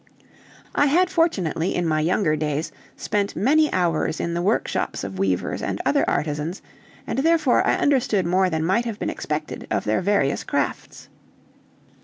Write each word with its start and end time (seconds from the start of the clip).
I 0.73 0.87
had 0.87 1.11
fortunately 1.11 1.75
in 1.75 1.85
my 1.85 1.99
younger 1.99 2.35
days 2.35 2.71
spent 2.97 3.35
many 3.35 3.71
hours 3.71 4.19
in 4.19 4.33
the 4.33 4.41
workshops 4.41 5.03
of 5.03 5.19
weavers 5.19 5.61
and 5.61 5.79
other 5.85 6.09
artisans, 6.09 6.59
and 7.05 7.19
therefore 7.19 7.63
I 7.67 7.75
understood 7.75 8.25
more 8.25 8.49
than 8.49 8.65
might 8.65 8.85
have 8.85 8.97
been 8.97 9.11
expected 9.11 9.67
of 9.69 9.83
their 9.83 10.01
various 10.01 10.43
crafts. 10.43 11.07